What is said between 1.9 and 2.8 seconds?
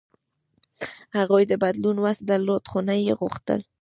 وس درلود، خو